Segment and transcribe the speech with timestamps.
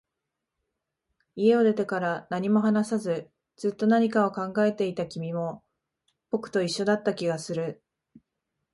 [1.35, 5.63] 家を出てから、何も話さず、ずっと何かを考えていた君も、
[6.31, 7.83] 僕と一緒だった気がする